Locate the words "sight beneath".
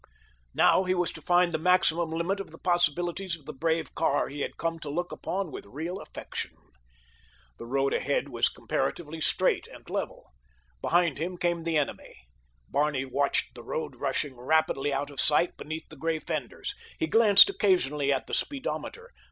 15.21-15.87